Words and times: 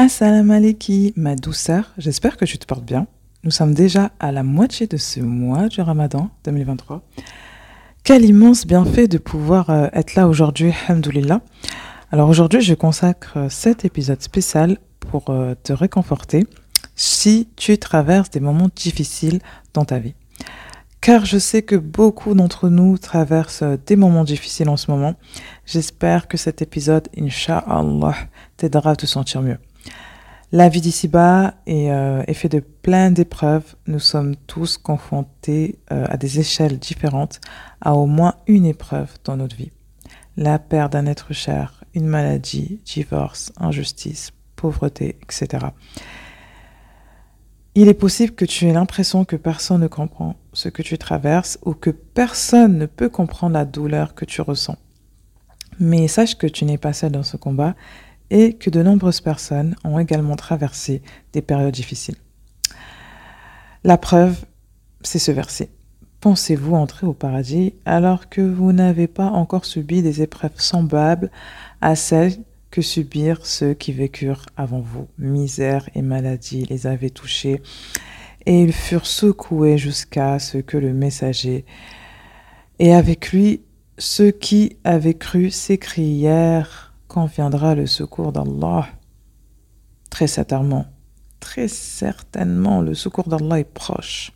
Assalamu 0.00 0.52
alaikum, 0.52 1.10
ma 1.16 1.34
douceur, 1.34 1.92
j'espère 1.98 2.36
que 2.36 2.44
tu 2.44 2.56
te 2.56 2.64
portes 2.66 2.84
bien. 2.84 3.08
Nous 3.42 3.50
sommes 3.50 3.74
déjà 3.74 4.12
à 4.20 4.30
la 4.30 4.44
moitié 4.44 4.86
de 4.86 4.96
ce 4.96 5.18
mois 5.18 5.66
du 5.66 5.80
Ramadan 5.80 6.30
2023. 6.44 7.02
Quel 8.04 8.24
immense 8.24 8.64
bienfait 8.64 9.08
de 9.08 9.18
pouvoir 9.18 9.70
euh, 9.70 9.88
être 9.92 10.14
là 10.14 10.28
aujourd'hui, 10.28 10.72
alhamdoulilah. 10.86 11.40
Alors 12.12 12.28
aujourd'hui, 12.28 12.60
je 12.60 12.74
consacre 12.74 13.48
cet 13.50 13.84
épisode 13.84 14.22
spécial 14.22 14.78
pour 15.00 15.30
euh, 15.30 15.56
te 15.60 15.72
réconforter 15.72 16.46
si 16.94 17.48
tu 17.56 17.76
traverses 17.76 18.30
des 18.30 18.38
moments 18.38 18.70
difficiles 18.76 19.40
dans 19.74 19.84
ta 19.84 19.98
vie. 19.98 20.14
Car 21.00 21.24
je 21.24 21.38
sais 21.38 21.62
que 21.62 21.74
beaucoup 21.74 22.34
d'entre 22.34 22.68
nous 22.68 22.98
traversent 22.98 23.64
des 23.84 23.96
moments 23.96 24.22
difficiles 24.22 24.68
en 24.68 24.76
ce 24.76 24.92
moment. 24.92 25.14
J'espère 25.66 26.28
que 26.28 26.36
cet 26.36 26.62
épisode, 26.62 27.08
Inch'Allah, 27.18 28.14
t'aidera 28.56 28.92
à 28.92 28.96
te 28.96 29.06
sentir 29.06 29.42
mieux. 29.42 29.58
La 30.50 30.70
vie 30.70 30.80
d'ici-bas 30.80 31.54
est, 31.66 31.90
euh, 31.90 32.22
faite 32.32 32.52
de 32.52 32.60
plein 32.60 33.10
d'épreuves. 33.10 33.76
Nous 33.86 33.98
sommes 33.98 34.34
tous 34.34 34.78
confrontés 34.78 35.78
euh, 35.92 36.06
à 36.08 36.16
des 36.16 36.40
échelles 36.40 36.78
différentes 36.78 37.40
à 37.82 37.94
au 37.94 38.06
moins 38.06 38.36
une 38.46 38.64
épreuve 38.64 39.10
dans 39.24 39.36
notre 39.36 39.56
vie. 39.56 39.72
La 40.38 40.58
perte 40.58 40.92
d'un 40.92 41.04
être 41.04 41.34
cher, 41.34 41.84
une 41.92 42.06
maladie, 42.06 42.80
divorce, 42.86 43.52
injustice, 43.58 44.30
pauvreté, 44.56 45.18
etc. 45.22 45.66
Il 47.74 47.88
est 47.88 47.94
possible 47.94 48.34
que 48.34 48.46
tu 48.46 48.66
aies 48.66 48.72
l'impression 48.72 49.26
que 49.26 49.36
personne 49.36 49.82
ne 49.82 49.86
comprend 49.86 50.36
ce 50.54 50.70
que 50.70 50.82
tu 50.82 50.96
traverses 50.96 51.58
ou 51.64 51.74
que 51.74 51.90
personne 51.90 52.78
ne 52.78 52.86
peut 52.86 53.10
comprendre 53.10 53.52
la 53.52 53.66
douleur 53.66 54.14
que 54.14 54.24
tu 54.24 54.40
ressens. 54.40 54.78
Mais 55.78 56.08
sache 56.08 56.36
que 56.36 56.46
tu 56.46 56.64
n'es 56.64 56.78
pas 56.78 56.92
seul 56.92 57.12
dans 57.12 57.22
ce 57.22 57.36
combat 57.36 57.74
et 58.30 58.54
que 58.54 58.70
de 58.70 58.82
nombreuses 58.82 59.20
personnes 59.20 59.74
ont 59.84 59.98
également 59.98 60.36
traversé 60.36 61.02
des 61.32 61.42
périodes 61.42 61.74
difficiles. 61.74 62.16
La 63.84 63.98
preuve, 63.98 64.44
c'est 65.02 65.18
ce 65.18 65.32
verset. 65.32 65.70
Pensez-vous 66.20 66.74
entrer 66.74 67.06
au 67.06 67.12
paradis 67.12 67.74
alors 67.84 68.28
que 68.28 68.40
vous 68.40 68.72
n'avez 68.72 69.06
pas 69.06 69.28
encore 69.28 69.64
subi 69.64 70.02
des 70.02 70.20
épreuves 70.20 70.58
semblables 70.60 71.30
à 71.80 71.94
celles 71.94 72.36
que 72.70 72.82
subirent 72.82 73.46
ceux 73.46 73.74
qui 73.74 73.92
vécurent 73.92 74.46
avant 74.56 74.80
vous? 74.80 75.06
Misère 75.16 75.88
et 75.94 76.02
maladie 76.02 76.64
les 76.64 76.86
avaient 76.86 77.10
touchés, 77.10 77.62
et 78.46 78.62
ils 78.62 78.72
furent 78.72 79.06
secoués 79.06 79.78
jusqu'à 79.78 80.38
ce 80.38 80.58
que 80.58 80.76
le 80.76 80.92
messager 80.92 81.64
et 82.78 82.94
avec 82.94 83.32
lui 83.32 83.62
ceux 83.98 84.30
qui 84.30 84.76
avaient 84.84 85.14
cru 85.14 85.50
s'écrièrent 85.50 86.87
viendra 87.26 87.74
le 87.74 87.86
secours 87.86 88.32
d'Allah? 88.32 88.88
Très 90.10 90.26
certainement, 90.26 90.86
très 91.40 91.68
certainement, 91.68 92.80
le 92.80 92.94
secours 92.94 93.28
d'Allah 93.28 93.60
est 93.60 93.72
proche. 93.72 94.32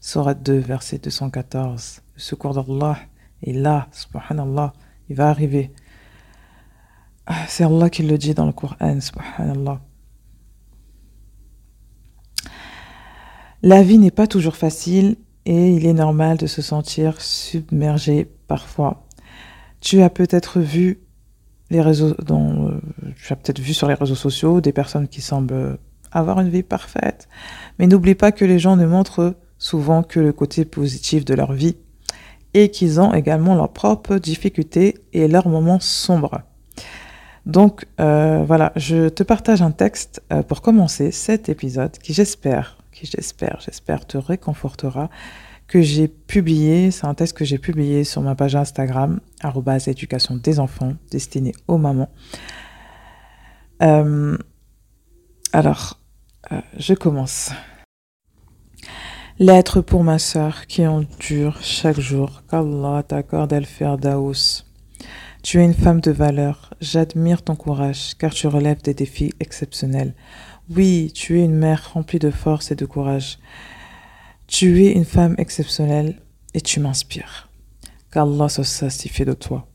Surat 0.00 0.34
2, 0.34 0.58
verset 0.58 0.98
214. 0.98 2.02
Le 2.14 2.20
secours 2.20 2.54
d'Allah 2.54 2.98
est 3.42 3.52
là, 3.52 3.88
subhanallah, 3.92 4.72
il 5.08 5.16
va 5.16 5.28
arriver. 5.28 5.72
Ah, 7.26 7.46
c'est 7.48 7.64
Allah 7.64 7.90
qui 7.90 8.02
le 8.02 8.16
dit 8.16 8.34
dans 8.34 8.46
le 8.46 8.52
Coran, 8.52 9.00
subhanallah. 9.00 9.80
La 13.62 13.82
vie 13.82 13.98
n'est 13.98 14.12
pas 14.12 14.28
toujours 14.28 14.56
facile 14.56 15.16
et 15.44 15.72
il 15.72 15.84
est 15.84 15.92
normal 15.92 16.36
de 16.36 16.46
se 16.46 16.62
sentir 16.62 17.20
submergé 17.20 18.24
parfois. 18.46 19.04
Tu 19.80 20.02
as 20.02 20.10
peut-être 20.10 20.60
vu 20.60 21.00
les 21.70 21.80
réseaux, 21.80 22.14
dont, 22.24 22.68
euh, 22.68 22.80
tu 23.16 23.32
as 23.32 23.36
peut-être 23.36 23.60
vu 23.60 23.74
sur 23.74 23.88
les 23.88 23.94
réseaux 23.94 24.14
sociaux 24.14 24.60
des 24.60 24.72
personnes 24.72 25.08
qui 25.08 25.20
semblent 25.20 25.78
avoir 26.12 26.40
une 26.40 26.48
vie 26.48 26.62
parfaite. 26.62 27.28
Mais 27.78 27.86
n'oublie 27.86 28.14
pas 28.14 28.32
que 28.32 28.44
les 28.44 28.58
gens 28.58 28.76
ne 28.76 28.86
montrent 28.86 29.34
souvent 29.58 30.02
que 30.02 30.20
le 30.20 30.32
côté 30.32 30.64
positif 30.64 31.24
de 31.24 31.34
leur 31.34 31.52
vie 31.52 31.76
et 32.54 32.70
qu'ils 32.70 33.00
ont 33.00 33.12
également 33.12 33.54
leurs 33.54 33.72
propres 33.72 34.16
difficultés 34.16 34.96
et 35.12 35.28
leurs 35.28 35.48
moments 35.48 35.80
sombres. 35.80 36.42
Donc 37.46 37.86
euh, 38.00 38.44
voilà, 38.46 38.72
je 38.76 39.08
te 39.08 39.22
partage 39.22 39.62
un 39.62 39.70
texte 39.70 40.22
euh, 40.32 40.42
pour 40.42 40.60
commencer 40.60 41.10
cet 41.10 41.48
épisode 41.48 41.92
qui 41.98 42.12
j'espère, 42.12 42.78
qui 42.92 43.06
j'espère, 43.06 43.60
j'espère 43.64 44.06
te 44.06 44.18
réconfortera 44.18 45.08
que 45.68 45.82
j'ai 45.82 46.08
publié, 46.08 46.90
c'est 46.90 47.06
un 47.06 47.14
texte 47.14 47.36
que 47.36 47.44
j'ai 47.44 47.58
publié 47.58 48.02
sur 48.02 48.22
ma 48.22 48.34
page 48.34 48.56
Instagram, 48.56 49.20
éducation 49.86 50.36
des 50.36 50.58
enfants, 50.58 50.94
destiné 51.10 51.54
aux 51.68 51.76
mamans. 51.76 52.10
Euh, 53.82 54.36
alors, 55.52 56.00
euh, 56.52 56.60
je 56.78 56.94
commence. 56.94 57.50
Lettre 59.38 59.82
pour 59.82 60.02
ma 60.02 60.18
sœur 60.18 60.66
qui 60.66 60.86
endure 60.86 61.58
chaque 61.62 62.00
jour. 62.00 62.42
Qu'Allah 62.50 63.04
t'accorde 63.06 63.52
El 63.52 63.66
Daous. 64.00 64.64
Tu 65.42 65.60
es 65.60 65.64
une 65.64 65.74
femme 65.74 66.00
de 66.00 66.10
valeur. 66.10 66.74
J'admire 66.80 67.42
ton 67.42 67.54
courage 67.54 68.14
car 68.18 68.32
tu 68.32 68.48
relèves 68.48 68.82
des 68.82 68.94
défis 68.94 69.32
exceptionnels. 69.38 70.14
Oui, 70.70 71.12
tu 71.14 71.38
es 71.38 71.44
une 71.44 71.54
mère 71.54 71.92
remplie 71.92 72.18
de 72.18 72.30
force 72.30 72.72
et 72.72 72.74
de 72.74 72.84
courage. 72.84 73.38
Tu 74.48 74.86
es 74.86 74.92
une 74.92 75.04
femme 75.04 75.34
exceptionnelle 75.36 76.22
et 76.54 76.62
tu 76.62 76.80
m'inspires. 76.80 77.50
Qu'Allah 78.10 78.48
se 78.48 78.62
satisfait 78.62 79.26
de 79.26 79.34
toi. 79.34 79.68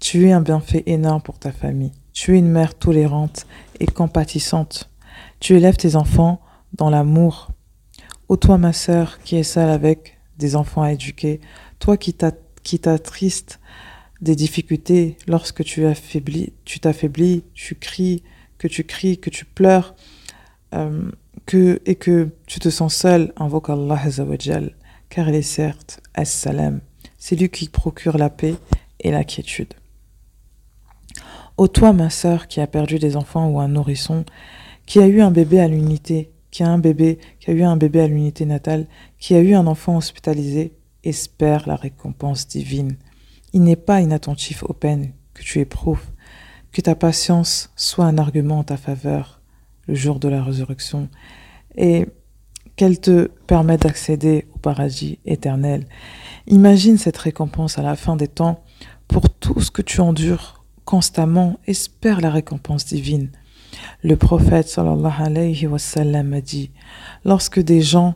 Tu 0.00 0.28
es 0.28 0.32
un 0.32 0.40
bienfait 0.40 0.84
énorme 0.86 1.20
pour 1.20 1.40
ta 1.40 1.50
famille. 1.50 1.90
Tu 2.12 2.36
es 2.36 2.38
une 2.38 2.48
mère 2.48 2.78
tolérante 2.78 3.48
et 3.80 3.86
compatissante. 3.86 4.90
Tu 5.40 5.56
élèves 5.56 5.76
tes 5.76 5.96
enfants 5.96 6.40
dans 6.72 6.88
l'amour. 6.88 7.50
Ô 8.28 8.36
toi, 8.36 8.58
ma 8.58 8.72
sœur, 8.72 9.18
qui 9.24 9.36
est 9.38 9.42
seule 9.42 9.70
avec 9.70 10.18
des 10.38 10.54
enfants 10.54 10.82
à 10.82 10.92
éduquer, 10.92 11.40
toi 11.80 11.96
qui 11.96 12.14
t'attristes 12.14 13.58
des 14.20 14.36
difficultés 14.36 15.16
lorsque 15.26 15.64
tu 15.64 15.84
tu 16.64 16.78
t'affaiblis, 16.78 17.42
tu 17.54 17.74
cries, 17.74 18.22
que 18.56 18.68
tu 18.68 18.84
cries, 18.84 19.18
que 19.18 19.30
tu 19.30 19.44
pleures, 19.44 19.96
euh, 20.74 21.10
que, 21.46 21.80
et 21.86 21.94
que 21.94 22.30
tu 22.46 22.60
te 22.60 22.68
sens 22.68 22.94
seul, 22.94 23.32
invoque 23.36 23.70
Allah 23.70 24.00
Azzawajal, 24.04 24.74
car 25.08 25.28
il 25.28 25.36
est 25.36 25.42
certes 25.42 26.00
As-Salam. 26.14 26.80
C'est 27.18 27.36
lui 27.36 27.48
qui 27.48 27.68
procure 27.68 28.18
la 28.18 28.30
paix 28.30 28.56
et 29.00 29.10
la 29.10 29.24
quiétude. 29.24 29.74
Ô 31.56 31.68
toi, 31.68 31.92
ma 31.92 32.10
sœur, 32.10 32.48
qui 32.48 32.60
a 32.60 32.66
perdu 32.66 32.98
des 32.98 33.16
enfants 33.16 33.48
ou 33.48 33.60
un 33.60 33.68
nourrisson, 33.68 34.24
qui 34.84 34.98
a 34.98 35.06
eu 35.06 35.22
un 35.22 35.30
bébé 35.30 35.60
à 35.60 35.68
l'unité, 35.68 36.32
qui 36.50 36.62
a 36.62 36.68
un 36.68 36.78
bébé, 36.78 37.18
qui 37.40 37.50
a 37.50 37.54
eu 37.54 37.62
un 37.62 37.76
bébé 37.76 38.00
à 38.00 38.08
l'unité 38.08 38.44
natale, 38.44 38.86
qui 39.18 39.34
a 39.34 39.40
eu 39.40 39.54
un 39.54 39.66
enfant 39.66 39.96
hospitalisé, 39.96 40.74
espère 41.02 41.66
la 41.66 41.76
récompense 41.76 42.46
divine. 42.46 42.96
Il 43.52 43.62
n'est 43.62 43.76
pas 43.76 44.00
inattentif 44.00 44.62
aux 44.64 44.74
peines 44.74 45.12
que 45.32 45.42
tu 45.42 45.60
éprouves, 45.60 46.04
que 46.72 46.80
ta 46.80 46.94
patience 46.94 47.70
soit 47.76 48.04
un 48.04 48.18
argument 48.18 48.58
en 48.58 48.64
ta 48.64 48.76
faveur, 48.76 49.35
le 49.86 49.94
jour 49.94 50.18
de 50.18 50.28
la 50.28 50.42
résurrection, 50.42 51.08
et 51.76 52.06
qu'elle 52.76 53.00
te 53.00 53.30
permette 53.46 53.82
d'accéder 53.82 54.46
au 54.54 54.58
paradis 54.58 55.18
éternel. 55.24 55.86
Imagine 56.46 56.98
cette 56.98 57.16
récompense 57.16 57.78
à 57.78 57.82
la 57.82 57.96
fin 57.96 58.16
des 58.16 58.28
temps 58.28 58.62
pour 59.08 59.30
tout 59.30 59.60
ce 59.60 59.70
que 59.70 59.82
tu 59.82 60.00
endures 60.00 60.62
constamment. 60.84 61.58
Espère 61.66 62.20
la 62.20 62.30
récompense 62.30 62.84
divine. 62.84 63.30
Le 64.02 64.16
prophète 64.16 64.68
sallallahu 64.68 65.22
alayhi 65.22 65.66
wa 65.66 65.78
sallam 65.78 66.32
a 66.34 66.40
dit 66.40 66.70
lorsque 67.24 67.60
des 67.60 67.80
gens, 67.80 68.14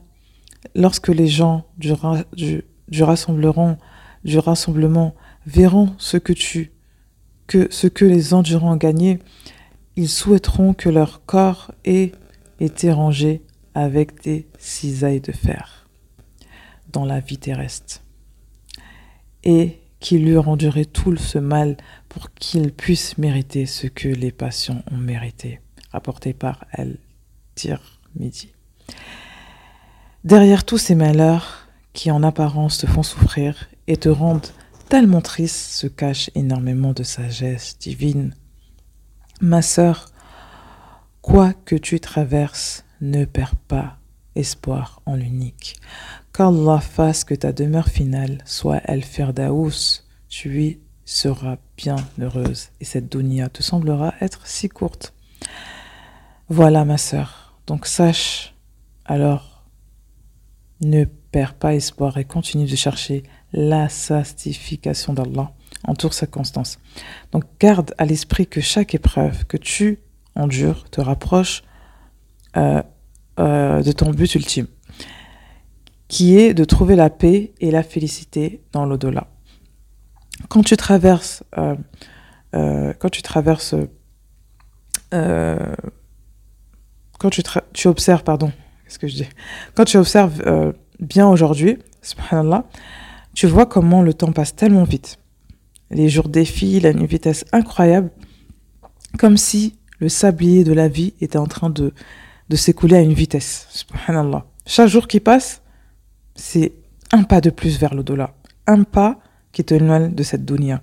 lorsque 0.75 1.09
les 1.09 1.27
gens 1.27 1.65
du, 1.79 1.93
du, 2.35 2.63
du 2.89 3.03
rassemblement, 3.03 3.79
du 4.25 4.39
rassemblement 4.39 5.15
verront 5.47 5.95
ce 5.99 6.17
que 6.17 6.33
tu, 6.33 6.73
que 7.47 7.69
ce 7.71 7.87
que 7.87 8.05
les 8.05 8.35
endurants 8.35 8.73
ont 8.73 8.77
gagné, 8.77 9.19
ils 10.01 10.09
souhaiteront 10.09 10.73
que 10.73 10.89
leur 10.89 11.27
corps 11.27 11.73
ait 11.85 12.13
été 12.59 12.91
rangé 12.91 13.43
avec 13.75 14.23
des 14.23 14.49
cisailles 14.59 15.21
de 15.21 15.31
fer 15.31 15.91
dans 16.91 17.05
la 17.05 17.21
vie 17.21 17.37
terrestre 17.37 18.01
et 19.45 19.79
qu'il 19.99 20.25
lui 20.25 20.39
rendurait 20.39 20.87
tout 20.87 21.15
ce 21.19 21.37
mal 21.37 21.77
pour 22.09 22.33
qu'il 22.33 22.73
puisse 22.73 23.19
mériter 23.19 23.67
ce 23.67 23.89
que 23.89 24.09
les 24.09 24.33
patients 24.33 24.83
ont 24.91 24.97
mérité. 24.97 25.61
Rapporté 25.93 26.33
par 26.33 26.65
El 26.73 26.97
Midi. 28.15 28.55
Derrière 30.25 30.65
tous 30.65 30.79
ces 30.79 30.95
malheurs 30.95 31.69
qui 31.93 32.11
en 32.11 32.23
apparence 32.23 32.79
te 32.79 32.87
font 32.87 33.03
souffrir 33.03 33.69
et 33.87 33.99
te 33.99 34.09
rendent 34.09 34.49
tellement 34.89 35.21
triste 35.21 35.73
se 35.73 35.89
cache 35.89 36.31
énormément 36.35 36.95
de 36.95 37.03
sagesse 37.03 37.77
divine 37.79 38.35
Ma 39.41 39.63
sœur, 39.63 40.13
quoi 41.23 41.55
que 41.55 41.75
tu 41.75 41.99
traverses, 41.99 42.85
ne 43.01 43.25
perds 43.25 43.57
pas 43.57 43.97
espoir 44.35 45.01
en 45.07 45.15
l'unique. 45.15 45.81
Qu'Allah 46.35 46.81
fasse 46.81 47.25
que 47.25 47.35
ta 47.35 47.53
demeure 47.53 47.89
finale 47.89 48.43
soit 48.45 48.83
El 48.85 49.03
Firdaous, 49.03 50.03
tu 50.29 50.63
y 50.63 50.81
seras 51.07 51.57
bien 51.77 51.97
heureuse 52.21 52.69
et 52.81 52.85
cette 52.85 53.11
dunya 53.11 53.49
te 53.49 53.63
semblera 53.63 54.15
être 54.21 54.47
si 54.47 54.69
courte. 54.69 55.15
Voilà 56.49 56.85
ma 56.85 56.99
sœur. 56.99 57.57
Donc 57.67 57.87
sache 57.87 58.55
alors, 59.07 59.65
ne 60.83 61.05
perds 61.05 61.55
pas 61.55 61.75
espoir 61.75 62.19
et 62.19 62.25
continue 62.25 62.67
de 62.67 62.77
chercher 62.77 63.23
la 63.53 63.89
sanctification 63.89 65.15
d'Allah 65.15 65.53
en 65.85 65.95
toutes 65.95 66.13
circonstances. 66.13 66.79
Donc 67.33 67.45
garde 67.59 67.95
à 67.99 68.05
l'esprit 68.05 68.47
que 68.47 68.61
chaque 68.61 68.95
épreuve 68.95 69.45
que 69.47 69.57
tu 69.57 70.01
endures 70.35 70.89
te 70.91 71.01
rapproche 71.01 71.63
euh, 72.57 72.83
euh, 73.39 73.83
de 73.83 73.93
ton 73.93 74.11
but 74.11 74.35
ultime, 74.35 74.67
qui 76.09 76.37
est 76.39 76.53
de 76.53 76.65
trouver 76.65 76.97
la 76.97 77.11
paix 77.11 77.53
et 77.61 77.71
la 77.71 77.83
félicité 77.83 78.61
dans 78.73 78.85
l'au-delà. 78.85 79.29
Quand 80.49 80.63
tu 80.63 80.77
traverses, 80.77 81.45
euh, 81.59 81.77
quand 82.99 83.11
tu 83.11 83.23
traverses, 83.23 83.75
quand 85.11 85.71
tu, 87.31 87.43
tu, 87.73 87.89
observes, 87.89 88.25
pardon, 88.25 88.53
qu'est-ce 88.85 88.99
que 88.99 89.09
je 89.09 89.15
dis? 89.15 89.29
Quand 89.75 89.85
tu 89.85 89.97
observes 89.97 90.75
bien 90.99 91.29
aujourd'hui, 91.29 91.79
subhanallah, 92.03 92.65
tu 93.35 93.47
vois 93.47 93.67
comment 93.67 94.03
le 94.03 94.15
temps 94.15 94.33
passe 94.33 94.57
tellement 94.57 94.85
vite. 94.85 95.20
Les 95.91 96.09
jours 96.09 96.29
défilent 96.29 96.87
à 96.87 96.91
une 96.91 97.07
vitesse 97.07 97.45
incroyable, 97.53 98.11
comme 99.19 99.37
si 99.37 99.75
le 99.99 100.09
sablier 100.09 100.65
de 100.65 100.73
la 100.73 100.89
vie 100.89 101.15
était 101.21 101.39
en 101.39 101.47
train 101.47 101.71
de, 101.71 101.93
de 102.49 102.57
s'écouler 102.57 102.97
à 102.97 103.01
une 103.01 103.13
vitesse. 103.13 103.67
Subhanallah. 103.71 104.47
Chaque 104.67 104.89
jour 104.89 105.09
qui 105.09 105.21
passe, 105.21 105.63
c'est 106.35 106.73
un 107.13 107.25
pas 107.25 107.41
de 107.41 107.51
plus 107.51 107.79
vers 107.79 107.95
l'au-delà. 107.95 108.35
Un 108.67 108.85
pas 108.85 109.19
qui 109.53 109.65
te 109.65 109.75
éloigne 109.75 110.15
de 110.15 110.23
cette 110.23 110.45
dunya. 110.45 110.83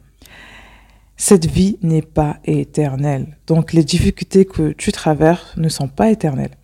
Cette 1.16 1.48
vie 1.48 1.80
n'est 1.82 2.02
pas 2.02 2.38
éternelle. 2.46 3.38
Donc 3.48 3.74
les 3.74 3.84
difficultés 3.84 4.46
que 4.46 4.74
tu 4.74 4.92
traverses 4.92 5.56
ne 5.58 5.70
sont 5.70 5.88
pas 5.88 6.12
éternelles. 6.12 6.56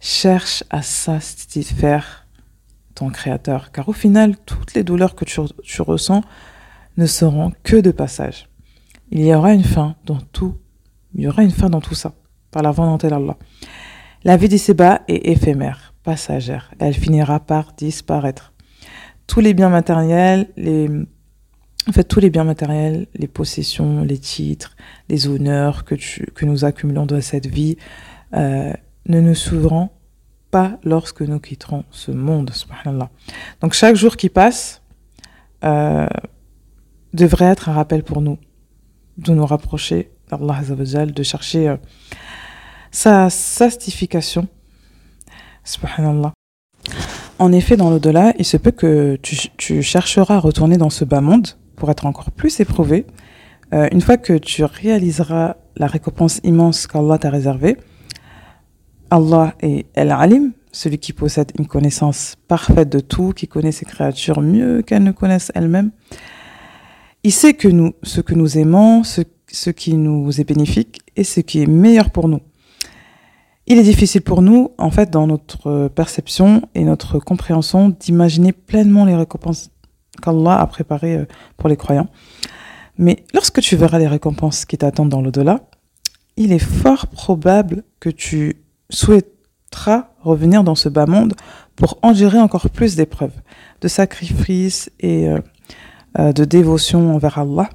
Cherche 0.00 0.64
à 0.70 0.82
satisfaire 0.82 2.26
ton 2.94 3.10
créateur, 3.10 3.72
car 3.72 3.88
au 3.88 3.92
final, 3.92 4.36
toutes 4.44 4.74
les 4.74 4.82
douleurs 4.82 5.14
que 5.14 5.24
tu 5.24 5.82
ressens 5.82 6.22
ne 6.96 7.06
seront 7.06 7.52
que 7.62 7.76
de 7.76 7.90
passage. 7.90 8.48
Il 9.10 9.24
y 9.24 9.34
aura 9.34 9.52
une 9.52 9.64
fin 9.64 9.96
dans 10.04 10.18
tout, 10.32 10.56
il 11.14 11.22
y 11.22 11.28
aura 11.28 11.42
une 11.42 11.50
fin 11.50 11.70
dans 11.70 11.80
tout 11.80 11.94
ça, 11.94 12.14
par 12.50 12.62
la 12.62 12.70
volonté 12.70 13.08
d'Allah. 13.08 13.36
La 14.24 14.36
vie 14.36 14.48
d'ici-bas 14.48 15.02
est 15.06 15.28
éphémère, 15.28 15.94
passagère. 16.02 16.72
Elle 16.78 16.94
finira 16.94 17.38
par 17.38 17.72
disparaître. 17.74 18.52
Tous 19.26 19.40
les 19.40 19.54
biens 19.54 19.68
matériels, 19.68 20.48
les, 20.56 20.88
en 21.88 21.92
fait, 21.92 22.04
tous 22.04 22.20
les 22.20 22.30
biens 22.30 22.44
matériels, 22.44 23.06
les 23.14 23.28
possessions, 23.28 24.02
les 24.02 24.18
titres, 24.18 24.76
les 25.08 25.28
honneurs 25.28 25.84
que, 25.84 25.94
nous 26.44 26.64
accumulons 26.64 27.06
dans 27.06 27.20
cette 27.20 27.46
vie, 27.46 27.76
euh, 28.34 28.72
ne 29.06 29.20
nous 29.20 29.34
s'ouvront 29.36 29.90
pas 30.50 30.78
lorsque 30.82 31.22
nous 31.22 31.38
quitterons 31.38 31.84
ce 31.90 32.10
monde. 32.10 32.50
Donc 33.60 33.72
chaque 33.72 33.94
jour 33.94 34.16
qui 34.16 34.28
passe 34.28 34.82
euh, 35.64 36.08
devrait 37.16 37.46
être 37.46 37.68
un 37.68 37.72
rappel 37.72 38.04
pour 38.04 38.20
nous 38.20 38.38
de 39.18 39.32
nous 39.32 39.46
rapprocher 39.46 40.10
d'Allah 40.30 40.60
de 41.06 41.22
chercher 41.22 41.68
euh, 41.68 41.76
sa 42.90 43.30
sastification. 43.30 44.46
Subhanallah. 45.64 46.32
En 47.38 47.52
effet, 47.52 47.76
dans 47.76 47.90
l'au-delà, 47.90 48.32
il 48.38 48.44
se 48.44 48.56
peut 48.56 48.70
que 48.70 49.18
tu, 49.22 49.82
chercheras 49.82 50.36
à 50.36 50.38
retourner 50.38 50.76
dans 50.76 50.90
ce 50.90 51.04
bas 51.04 51.20
monde 51.20 51.48
pour 51.76 51.90
être 51.90 52.06
encore 52.06 52.30
plus 52.30 52.60
éprouvé. 52.60 53.06
Euh, 53.74 53.88
une 53.92 54.00
fois 54.00 54.16
que 54.16 54.34
tu 54.38 54.64
réaliseras 54.64 55.56
la 55.76 55.86
récompense 55.86 56.40
immense 56.44 56.86
qu'Allah 56.86 57.18
t'a 57.18 57.30
réservée, 57.30 57.76
Allah 59.10 59.54
est 59.60 59.86
El-Alim, 59.94 60.52
celui 60.72 60.98
qui 60.98 61.12
possède 61.12 61.52
une 61.58 61.66
connaissance 61.66 62.36
parfaite 62.48 62.88
de 62.88 63.00
tout, 63.00 63.32
qui 63.32 63.48
connaît 63.48 63.72
ses 63.72 63.84
créatures 63.84 64.40
mieux 64.40 64.82
qu'elles 64.82 65.02
ne 65.02 65.12
connaissent 65.12 65.52
elles-mêmes. 65.54 65.90
Il 67.26 67.32
sait 67.32 67.54
que 67.54 67.66
nous, 67.66 67.92
ce 68.04 68.20
que 68.20 68.34
nous 68.34 68.56
aimons, 68.56 69.02
ce, 69.02 69.22
ce 69.50 69.70
qui 69.70 69.94
nous 69.94 70.40
est 70.40 70.44
bénéfique 70.44 71.00
et 71.16 71.24
ce 71.24 71.40
qui 71.40 71.60
est 71.60 71.66
meilleur 71.66 72.10
pour 72.10 72.28
nous. 72.28 72.38
Il 73.66 73.78
est 73.78 73.82
difficile 73.82 74.22
pour 74.22 74.42
nous, 74.42 74.70
en 74.78 74.92
fait, 74.92 75.10
dans 75.10 75.26
notre 75.26 75.88
perception 75.88 76.62
et 76.76 76.84
notre 76.84 77.18
compréhension, 77.18 77.88
d'imaginer 77.88 78.52
pleinement 78.52 79.04
les 79.04 79.16
récompenses 79.16 79.72
qu'Allah 80.22 80.60
a 80.60 80.66
préparées 80.68 81.16
euh, 81.16 81.24
pour 81.56 81.68
les 81.68 81.76
croyants. 81.76 82.06
Mais 82.96 83.24
lorsque 83.34 83.60
tu 83.60 83.74
verras 83.74 83.98
les 83.98 84.06
récompenses 84.06 84.64
qui 84.64 84.78
t'attendent 84.78 85.08
dans 85.08 85.20
l'au-delà, 85.20 85.68
il 86.36 86.52
est 86.52 86.60
fort 86.60 87.08
probable 87.08 87.82
que 87.98 88.08
tu 88.08 88.62
souhaiteras 88.88 90.10
revenir 90.20 90.62
dans 90.62 90.76
ce 90.76 90.88
bas 90.88 91.06
monde 91.06 91.34
pour 91.74 91.98
endurer 92.02 92.38
encore 92.38 92.70
plus 92.70 92.94
d'épreuves, 92.94 93.34
de 93.80 93.88
sacrifices 93.88 94.92
et 95.00 95.28
euh, 95.28 95.40
de 96.18 96.44
dévotion 96.44 97.14
envers 97.14 97.38
Allah 97.38 97.68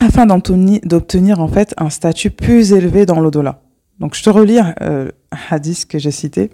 afin 0.00 0.26
d'obtenir 0.26 1.40
en 1.40 1.48
fait 1.48 1.74
un 1.76 1.90
statut 1.90 2.30
plus 2.30 2.72
élevé 2.72 3.06
dans 3.06 3.20
l'au-delà. 3.20 3.60
Donc 4.00 4.14
je 4.14 4.22
te 4.22 4.30
relis 4.30 4.58
euh, 4.80 5.10
un 5.32 5.38
hadith 5.50 5.86
que 5.86 5.98
j'ai 5.98 6.10
cité. 6.10 6.50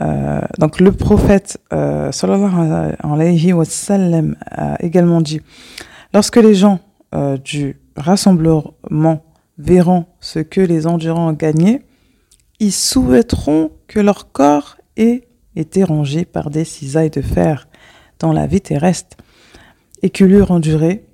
Euh, 0.00 0.40
donc 0.58 0.80
le 0.80 0.92
prophète 0.92 1.58
euh, 1.72 2.10
sallallahu 2.10 2.96
alayhi 2.98 3.52
wa 3.52 3.64
sallam 3.64 4.34
a 4.50 4.76
également 4.82 5.20
dit 5.20 5.40
lorsque 6.12 6.36
les 6.36 6.54
gens 6.54 6.80
euh, 7.14 7.36
du 7.36 7.80
rassemblement 7.96 9.22
verront 9.56 10.06
ce 10.18 10.40
que 10.40 10.60
les 10.60 10.88
endurants 10.88 11.28
ont 11.28 11.32
gagné, 11.32 11.82
ils 12.58 12.72
souhaiteront 12.72 13.70
que 13.86 14.00
leur 14.00 14.32
corps 14.32 14.76
ait 14.96 15.28
été 15.54 15.84
rongé 15.84 16.24
par 16.24 16.50
des 16.50 16.64
cisailles 16.64 17.10
de 17.10 17.22
fer 17.22 17.68
dans 18.18 18.32
la 18.32 18.46
vie 18.46 18.60
terrestre 18.60 19.16
et 20.02 20.10
que 20.10 20.24
lui 20.24 20.42
enduré 20.42 21.04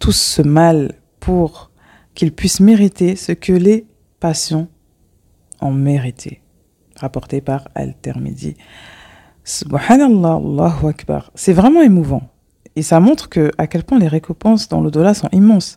tout 0.00 0.12
ce 0.12 0.42
mal 0.42 0.94
pour 1.20 1.70
qu'ils 2.14 2.32
puissent 2.32 2.60
mériter 2.60 3.16
ce 3.16 3.32
que 3.32 3.52
les 3.52 3.86
passions 4.20 4.68
ont 5.60 5.72
mérité. 5.72 6.40
Rapporté 6.96 7.40
par 7.40 7.68
Al-Tirmidhi. 7.74 8.56
Subhanallah, 9.44 10.34
Allahu 10.34 10.88
Akbar. 10.88 11.30
C'est 11.34 11.52
vraiment 11.52 11.82
émouvant. 11.82 12.22
Et 12.76 12.82
ça 12.82 13.00
montre 13.00 13.28
que, 13.28 13.50
à 13.58 13.66
quel 13.66 13.84
point 13.84 13.98
les 13.98 14.08
récompenses 14.08 14.68
dans 14.68 14.80
l'au-delà 14.80 15.14
sont 15.14 15.28
immenses. 15.32 15.76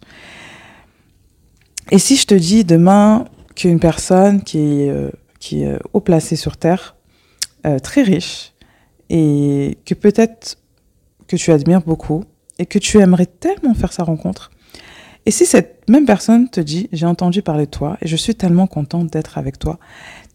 Et 1.92 2.00
si 2.00 2.16
je 2.16 2.26
te 2.26 2.34
dis 2.34 2.64
demain 2.64 3.26
qu'une 3.56 3.80
personne 3.80 4.42
qui 4.42 4.60
est, 4.60 4.90
euh, 4.90 5.12
qui 5.40 5.64
est 5.64 5.78
haut 5.94 6.00
placée 6.02 6.36
sur 6.36 6.58
Terre, 6.58 6.96
euh, 7.66 7.80
très 7.80 8.02
riche, 8.02 8.54
et 9.10 9.78
que 9.86 9.94
peut-être 9.94 10.58
que 11.28 11.36
tu 11.36 11.52
admires 11.52 11.82
beaucoup, 11.82 12.24
et 12.60 12.66
que 12.66 12.80
tu 12.80 13.00
aimerais 13.00 13.26
tellement 13.26 13.74
faire 13.74 13.94
sa 13.94 14.04
rencontre. 14.04 14.52
Et 15.26 15.32
si 15.32 15.46
cette 15.46 15.90
même 15.90 16.06
personne 16.06 16.50
te 16.50 16.62
dit, 16.62 16.88
j'ai 16.92 17.06
entendu 17.06 17.42
parler 17.42 17.66
de 17.66 17.72
toi 17.72 17.98
et 18.02 18.08
je 18.08 18.16
suis 18.16 18.36
tellement 18.36 18.68
contente 18.68 19.08
d'être 19.08 19.38
avec 19.38 19.58
toi, 19.58 19.80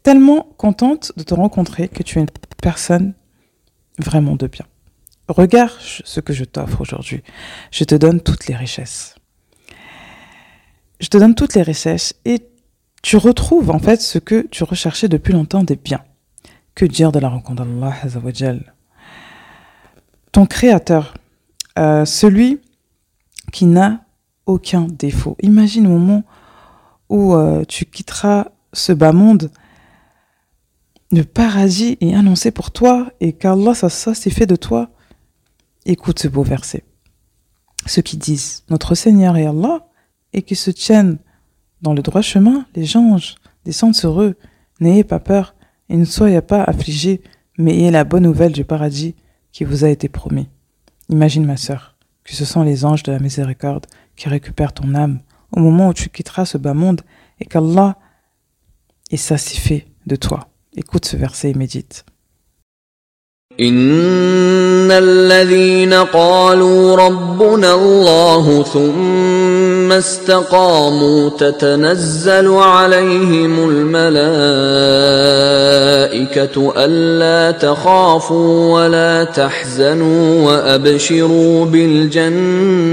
tellement 0.03 0.49
contente 0.57 1.12
de 1.17 1.23
te 1.23 1.35
rencontrer 1.35 1.89
que 1.89 2.03
tu 2.03 2.19
es 2.19 2.23
une 2.23 2.29
personne 2.61 3.15
vraiment 3.99 4.37
de 4.37 4.47
bien. 4.47 4.67
Regarde 5.29 5.73
ce 5.81 6.21
que 6.21 6.33
je 6.33 6.45
t'offre 6.45 6.81
aujourd'hui. 6.81 7.23
Je 7.71 7.85
te 7.85 7.95
donne 7.95 8.21
toutes 8.21 8.49
les 8.49 8.57
richesses. 8.57 9.15
Je 10.99 11.09
te 11.09 11.17
donne 11.17 11.37
toutes 11.37 11.55
les 11.55 11.62
richesses 11.62 12.15
et 12.25 12.41
tu 13.03 13.17
retrouves 13.17 13.71
en 13.71 13.79
fait 13.79 14.00
ce 14.00 14.19
que 14.19 14.47
tu 14.50 14.65
recherchais 14.65 15.09
depuis 15.09 15.33
longtemps 15.33 15.62
des 15.62 15.77
biens. 15.77 16.03
Que 16.75 16.85
dire 16.85 17.12
de 17.12 17.19
la 17.19 17.29
rencontre 17.29 17.65
d'Allah 17.65 17.95
Ton 20.33 20.47
créateur 20.47 21.15
euh, 21.79 22.05
celui 22.05 22.61
qui 23.53 23.67
n'a 23.67 24.05
aucun 24.47 24.83
défaut. 24.83 25.37
Imagine 25.43 25.87
au 25.87 25.91
moment 25.91 26.25
où 27.09 27.35
euh, 27.35 27.65
tu 27.65 27.85
quitteras 27.85 28.49
ce 28.73 28.93
bas 28.93 29.12
monde, 29.12 29.50
le 31.12 31.23
paradis 31.23 31.97
est 32.00 32.15
annoncé 32.15 32.50
pour 32.50 32.71
toi 32.71 33.11
et 33.21 33.33
qu'Allah 33.33 33.75
ça, 33.75 33.89
ça 33.89 34.15
c'est 34.15 34.31
fait 34.31 34.47
de 34.47 34.57
toi. 34.57 34.91
Écoute 35.87 36.21
ce 36.21 36.29
beau 36.29 36.43
verset. 36.43 36.85
Ceux 37.87 38.03
qui 38.03 38.17
disent 38.17 38.65
notre 38.69 38.95
Seigneur 38.95 39.37
est 39.37 39.47
Allah 39.47 39.89
et 40.33 40.43
qui 40.43 40.55
se 40.55 40.71
tiennent 40.71 41.19
dans 41.83 41.95
le 41.95 42.03
droit 42.03 42.21
chemin, 42.21 42.67
les 42.75 42.97
anges 42.97 43.37
descendent 43.65 43.95
sur 43.95 44.21
eux. 44.21 44.37
N'ayez 44.81 45.05
pas 45.05 45.19
peur 45.19 45.55
et 45.90 45.97
ne 45.97 46.04
soyez 46.04 46.40
pas 46.40 46.62
affligés, 46.62 47.20
mais 47.59 47.75
ayez 47.75 47.90
la 47.90 48.04
bonne 48.04 48.23
nouvelle 48.23 48.52
du 48.52 48.64
paradis 48.64 49.16
qui 49.52 49.64
vous 49.64 49.85
a 49.85 49.88
été 49.88 50.09
promis. 50.09 50.49
Imagine, 51.09 51.44
ma 51.44 51.56
sœur, 51.56 51.97
que 52.25 52.32
ce 52.32 52.44
sont 52.44 52.62
les 52.62 52.85
anges 52.85 53.02
de 53.02 53.11
la 53.11 53.18
miséricorde 53.18 53.87
qui 54.14 54.28
récupèrent 54.28 54.73
ton 54.73 54.94
âme 54.94 55.20
au 55.50 55.59
moment 55.59 55.88
où 55.88 55.92
tu 55.92 56.09
quitteras 56.09 56.44
ce 56.44 56.59
bas 56.59 56.75
monde 56.75 57.02
et 57.40 57.44
qu'Allah 57.44 57.99
est 59.11 59.16
satisfait 59.16 59.87
de 60.06 60.14
toi. 60.14 60.49
Écoute 60.76 61.04
ce 61.04 61.16
verset 61.16 61.50
et 61.50 61.54
médite. 61.54 62.04
ان 63.61 64.90
الذين 64.90 65.95
قالوا 65.95 66.97
ربنا 66.97 67.75
الله 67.75 68.62
ثم 68.62 69.93
استقاموا 69.93 71.29
تتنزل 71.29 72.49
عليهم 72.49 73.69
الملائكه 73.69 74.33
الا 76.76 77.50
تخافوا 77.50 78.81
ولا 78.81 79.25
تحزنوا 79.25 80.47
وابشروا 80.47 81.64
بالجنه 81.64 82.90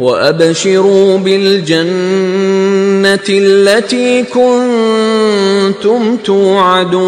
وأبشروا 0.00 1.18
بالجنة 1.18 1.88
التي 3.28 4.22
كنتم 4.22 6.16
توعدون. 6.16 6.98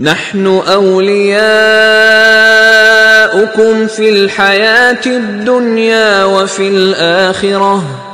نحن 0.00 0.46
أولياؤكم 0.46 1.46
في 3.86 4.08
الحياة 4.08 5.06
الدنيا 5.06 6.24
وفي 6.24 6.68
الآخرة. 6.68 8.05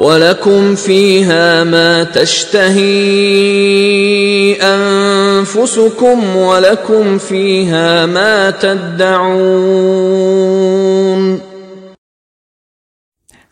ولكم 0.00 0.74
فيها 0.74 1.64
ما 1.64 2.04
تشتهي 2.04 2.82
انفسكم 4.62 6.36
ولكم 6.36 7.18
فيها 7.18 8.06
ما 8.06 8.50
تدعون 8.50 9.96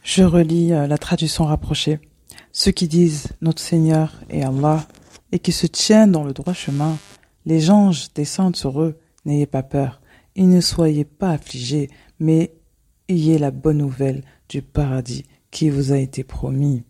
Je 0.04 0.22
relis 0.22 0.72
euh, 0.72 0.86
la 0.86 0.98
traduction 0.98 1.44
rapprochée. 1.46 1.98
Ceux 2.52 2.70
qui 2.70 2.88
disent 2.88 3.28
notre 3.40 3.62
Seigneur 3.62 4.12
est 4.28 4.44
Allah 4.44 4.86
et 5.32 5.38
qui 5.38 5.50
se 5.50 5.66
tiennent 5.66 6.12
dans 6.12 6.24
le 6.24 6.34
droit 6.34 6.52
chemin, 6.52 6.98
les 7.46 7.70
anges 7.70 8.12
descendent 8.14 8.54
sur 8.54 8.82
eux, 8.82 8.98
n'ayez 9.24 9.46
pas 9.46 9.62
peur, 9.62 10.02
et 10.36 10.44
ne 10.44 10.60
soyez 10.60 11.04
pas 11.04 11.30
affligés, 11.30 11.90
mais 12.20 12.52
ayez 13.08 13.38
la 13.38 13.50
bonne 13.50 13.78
nouvelle 13.78 14.22
du 14.48 14.60
paradis 14.62 15.24
qui 15.51 15.69
vous 15.69 15.91
a 15.91 15.97
été 15.97 16.23
promis. 16.23 16.83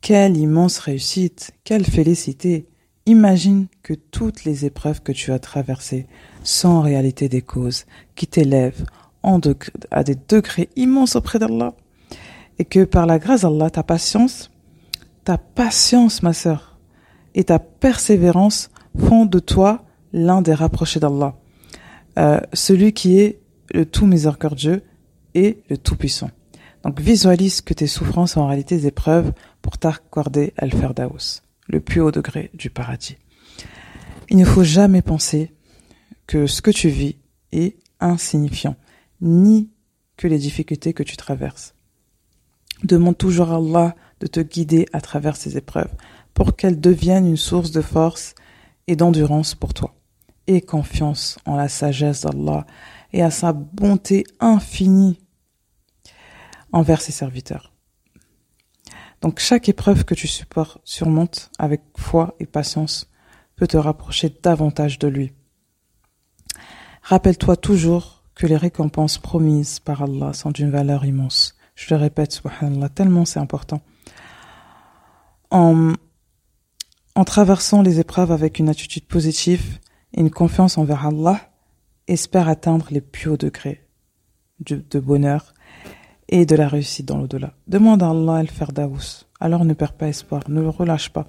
Quelle 0.00 0.36
immense 0.36 0.78
réussite, 0.78 1.52
quelle 1.64 1.84
félicité. 1.84 2.68
Imagine 3.06 3.66
que 3.82 3.94
toutes 3.94 4.44
les 4.44 4.64
épreuves 4.64 5.02
que 5.02 5.12
tu 5.12 5.32
as 5.32 5.38
traversées 5.38 6.06
sont 6.44 6.68
en 6.68 6.80
réalité 6.82 7.28
des 7.28 7.42
causes 7.42 7.86
qui 8.14 8.26
t'élèvent 8.26 8.84
à 9.90 10.04
des 10.04 10.16
degrés 10.28 10.68
immenses 10.76 11.16
auprès 11.16 11.38
d'Allah. 11.38 11.74
Et 12.58 12.64
que 12.64 12.84
par 12.84 13.06
la 13.06 13.18
grâce 13.18 13.42
d'Allah, 13.42 13.70
ta 13.70 13.82
patience, 13.82 14.50
ta 15.24 15.38
patience, 15.38 16.22
ma 16.22 16.32
sœur, 16.32 16.78
et 17.34 17.44
ta 17.44 17.58
persévérance 17.58 18.70
font 18.98 19.26
de 19.26 19.38
toi 19.38 19.84
l'un 20.12 20.42
des 20.42 20.54
rapprochés 20.54 21.00
d'Allah. 21.00 21.36
Euh, 22.18 22.40
celui 22.52 22.92
qui 22.92 23.20
est 23.20 23.40
le 23.72 23.86
tout 23.86 24.06
miséricordieux 24.06 24.82
et 25.38 25.62
le 25.68 25.78
tout-puissant. 25.78 26.30
Donc 26.84 27.00
visualise 27.00 27.60
que 27.60 27.74
tes 27.74 27.86
souffrances 27.86 28.32
sont 28.32 28.40
en 28.40 28.46
réalité 28.46 28.76
des 28.76 28.86
épreuves 28.88 29.32
pour 29.62 29.78
t'accorder 29.78 30.52
Al-Ferdaus, 30.56 31.42
le 31.66 31.80
plus 31.80 32.00
haut 32.00 32.10
degré 32.10 32.50
du 32.54 32.70
paradis. 32.70 33.16
Il 34.28 34.36
ne 34.36 34.44
faut 34.44 34.64
jamais 34.64 35.02
penser 35.02 35.52
que 36.26 36.46
ce 36.46 36.60
que 36.60 36.70
tu 36.70 36.88
vis 36.88 37.16
est 37.52 37.76
insignifiant, 38.00 38.76
ni 39.20 39.70
que 40.16 40.28
les 40.28 40.38
difficultés 40.38 40.92
que 40.92 41.02
tu 41.02 41.16
traverses. 41.16 41.74
Demande 42.84 43.16
toujours 43.16 43.50
à 43.50 43.56
Allah 43.56 43.96
de 44.20 44.26
te 44.26 44.40
guider 44.40 44.86
à 44.92 45.00
travers 45.00 45.36
ces 45.36 45.56
épreuves 45.56 45.92
pour 46.34 46.56
qu'elles 46.56 46.80
deviennent 46.80 47.26
une 47.26 47.36
source 47.36 47.70
de 47.70 47.80
force 47.80 48.34
et 48.86 48.96
d'endurance 48.96 49.54
pour 49.54 49.74
toi. 49.74 49.94
Aie 50.46 50.60
confiance 50.60 51.38
en 51.44 51.56
la 51.56 51.68
sagesse 51.68 52.22
d'Allah 52.22 52.66
et 53.12 53.22
à 53.22 53.30
sa 53.30 53.52
bonté 53.52 54.24
infinie 54.40 55.18
envers 56.72 57.00
ses 57.00 57.12
serviteurs. 57.12 57.72
Donc 59.20 59.40
chaque 59.40 59.68
épreuve 59.68 60.04
que 60.04 60.14
tu 60.14 60.28
surmontes 60.84 61.50
avec 61.58 61.82
foi 61.96 62.36
et 62.38 62.46
patience 62.46 63.10
peut 63.56 63.66
te 63.66 63.76
rapprocher 63.76 64.32
davantage 64.42 64.98
de 64.98 65.08
lui. 65.08 65.32
Rappelle-toi 67.02 67.56
toujours 67.56 68.22
que 68.34 68.46
les 68.46 68.56
récompenses 68.56 69.18
promises 69.18 69.80
par 69.80 70.02
Allah 70.02 70.32
sont 70.32 70.52
d'une 70.52 70.70
valeur 70.70 71.04
immense. 71.04 71.56
Je 71.74 71.92
le 71.92 72.00
répète, 72.00 72.32
subhanallah, 72.32 72.88
tellement 72.88 73.24
c'est 73.24 73.40
important. 73.40 73.80
En, 75.50 75.94
traversant 77.24 77.82
les 77.82 77.98
épreuves 77.98 78.30
avec 78.30 78.58
une 78.58 78.68
attitude 78.68 79.06
positive 79.06 79.78
et 80.12 80.20
une 80.20 80.30
confiance 80.30 80.78
envers 80.78 81.06
Allah, 81.06 81.50
espère 82.06 82.48
atteindre 82.48 82.86
les 82.90 83.00
plus 83.00 83.30
hauts 83.30 83.36
degrés 83.36 83.88
de, 84.60 84.84
de 84.88 85.00
bonheur 85.00 85.54
et 86.28 86.46
de 86.46 86.56
la 86.56 86.68
réussite 86.68 87.06
dans 87.06 87.18
l'au-delà. 87.18 87.52
Demande 87.66 88.02
à 88.02 88.10
Allah 88.10 88.36
al-Ferdaous. 88.36 89.24
Alors 89.40 89.64
ne 89.64 89.72
perds 89.74 89.92
pas 89.92 90.08
espoir, 90.08 90.42
ne 90.48 90.62
relâche 90.66 91.10
pas. 91.10 91.28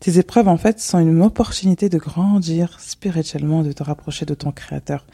Tes 0.00 0.18
épreuves, 0.18 0.48
en 0.48 0.56
fait, 0.58 0.78
sont 0.78 1.00
une 1.00 1.22
opportunité 1.22 1.88
de 1.88 1.98
grandir 1.98 2.78
spirituellement, 2.78 3.62
de 3.62 3.72
te 3.72 3.82
rapprocher 3.82 4.26
de 4.26 4.34
ton 4.34 4.52
Créateur, 4.52 5.06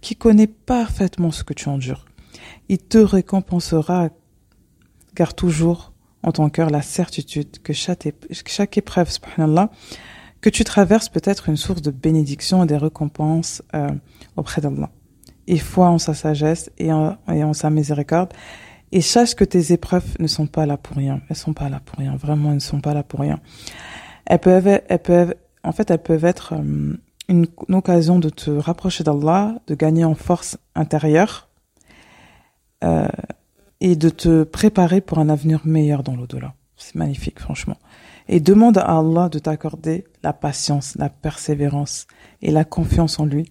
qui 0.00 0.16
connaît 0.16 0.46
parfaitement 0.46 1.30
ce 1.30 1.44
que 1.44 1.52
tu 1.52 1.68
endures. 1.68 2.06
Il 2.70 2.78
te 2.78 2.96
récompensera, 2.96 4.08
car 5.14 5.34
toujours 5.34 5.92
en 6.22 6.32
ton 6.32 6.48
cœur 6.48 6.70
la 6.70 6.80
certitude 6.80 7.60
que 7.62 7.72
chaque, 7.74 8.06
ép- 8.06 8.46
chaque 8.46 8.78
épreuve, 8.78 9.10
subhanallah, 9.10 9.70
que 10.40 10.48
tu 10.48 10.64
traverses 10.64 11.10
peut 11.10 11.20
être 11.24 11.50
une 11.50 11.58
source 11.58 11.82
de 11.82 11.90
bénédiction 11.90 12.64
et 12.64 12.66
des 12.66 12.78
récompenses 12.78 13.62
euh, 13.74 13.90
auprès 14.36 14.62
d'Allah. 14.62 14.90
Et 15.48 15.58
foi 15.58 15.88
en 15.88 15.98
sa 15.98 16.14
sagesse 16.14 16.70
et 16.78 16.92
en 16.92 17.52
sa 17.52 17.68
miséricorde. 17.68 18.32
Et 18.92 19.00
sache 19.00 19.34
que 19.34 19.44
tes 19.44 19.72
épreuves 19.72 20.16
ne 20.18 20.26
sont 20.26 20.46
pas 20.46 20.66
là 20.66 20.76
pour 20.76 20.96
rien. 20.96 21.20
Elles 21.28 21.36
sont 21.36 21.52
pas 21.52 21.68
là 21.68 21.80
pour 21.84 21.98
rien. 21.98 22.16
Vraiment, 22.16 22.48
elles 22.48 22.56
ne 22.56 22.60
sont 22.60 22.80
pas 22.80 22.94
là 22.94 23.02
pour 23.02 23.20
rien. 23.20 23.40
Elles 24.26 24.40
peuvent, 24.40 24.80
elles 24.88 24.98
peuvent, 24.98 25.34
en 25.62 25.72
fait, 25.72 25.90
elles 25.90 26.02
peuvent 26.02 26.24
être 26.24 26.54
euh, 26.54 26.96
une, 27.28 27.46
une 27.68 27.74
occasion 27.74 28.18
de 28.18 28.28
te 28.30 28.50
rapprocher 28.50 29.04
d'Allah, 29.04 29.54
de 29.68 29.74
gagner 29.74 30.04
en 30.04 30.14
force 30.14 30.58
intérieure 30.74 31.48
euh, 32.82 33.08
et 33.80 33.96
de 33.96 34.08
te 34.08 34.42
préparer 34.42 35.00
pour 35.00 35.18
un 35.18 35.28
avenir 35.28 35.60
meilleur 35.64 36.02
dans 36.02 36.16
l'au-delà. 36.16 36.54
C'est 36.76 36.96
magnifique, 36.96 37.38
franchement. 37.38 37.76
Et 38.28 38.40
demande 38.40 38.78
à 38.78 38.98
Allah 38.98 39.28
de 39.28 39.38
t'accorder 39.38 40.04
la 40.22 40.32
patience, 40.32 40.96
la 40.96 41.08
persévérance 41.08 42.06
et 42.42 42.50
la 42.50 42.64
confiance 42.64 43.18
en 43.18 43.24
lui. 43.24 43.50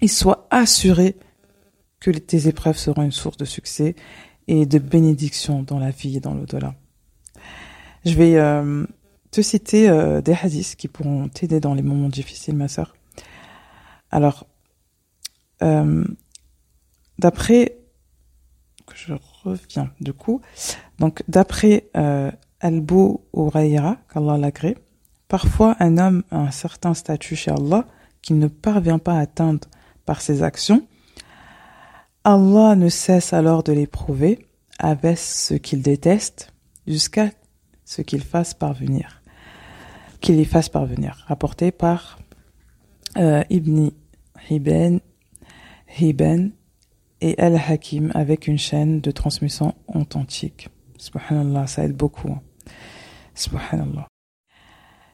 Et 0.00 0.08
sois 0.08 0.46
assuré 0.50 1.16
que 2.00 2.10
tes 2.10 2.48
épreuves 2.48 2.76
seront 2.76 3.02
une 3.02 3.12
source 3.12 3.36
de 3.36 3.44
succès 3.44 3.96
et 4.48 4.66
de 4.66 4.78
bénédiction 4.78 5.62
dans 5.62 5.78
la 5.78 5.90
vie 5.90 6.16
et 6.16 6.20
dans 6.20 6.34
l'au-delà. 6.34 6.74
Je 8.04 8.14
vais 8.14 8.36
euh, 8.36 8.86
te 9.30 9.40
citer 9.40 9.88
euh, 9.88 10.20
des 10.20 10.32
hadiths 10.32 10.76
qui 10.76 10.88
pourront 10.88 11.28
t'aider 11.28 11.60
dans 11.60 11.74
les 11.74 11.82
moments 11.82 12.08
difficiles, 12.08 12.56
ma 12.56 12.68
sœur. 12.68 12.96
Alors, 14.10 14.46
euh, 15.62 16.04
d'après, 17.18 17.76
je 18.94 19.14
reviens 19.44 19.90
du 20.00 20.12
coup, 20.12 20.40
donc 20.98 21.22
d'après 21.28 21.88
euh, 21.96 22.30
Albo 22.60 23.26
Ouraïra, 23.32 23.98
qu'Allah 24.12 24.38
l'agrée, 24.38 24.76
parfois 25.28 25.76
un 25.80 25.98
homme 25.98 26.22
a 26.30 26.38
un 26.38 26.50
certain 26.50 26.94
statut 26.94 27.36
chez 27.36 27.50
Allah 27.50 27.86
qu'il 28.22 28.38
ne 28.38 28.48
parvient 28.48 28.98
pas 28.98 29.14
à 29.14 29.20
atteindre 29.20 29.68
par 30.06 30.20
ses 30.20 30.42
actions, 30.42 30.86
Allah 32.30 32.76
ne 32.76 32.90
cesse 32.90 33.32
alors 33.32 33.62
de 33.62 33.72
l'éprouver 33.72 34.46
avec 34.78 35.16
ce 35.16 35.54
qu'il 35.54 35.80
déteste 35.80 36.52
jusqu'à 36.86 37.30
ce 37.86 38.02
qu'il 38.02 38.22
fasse 38.22 38.52
parvenir. 38.52 39.22
Qu'il 40.20 40.36
les 40.36 40.44
fasse 40.44 40.68
parvenir. 40.68 41.24
Rapporté 41.26 41.72
par 41.72 42.18
euh, 43.16 43.42
Ibn 43.48 43.88
Hibban, 44.50 44.98
et 47.22 47.38
Al-Hakim 47.38 48.12
avec 48.14 48.46
une 48.46 48.58
chaîne 48.58 49.00
de 49.00 49.10
transmission 49.10 49.74
authentique. 49.86 50.68
Subhanallah, 50.98 51.66
ça 51.66 51.84
aide 51.84 51.96
beaucoup. 51.96 52.30
hein. 52.30 52.42
Subhanallah. 53.34 54.06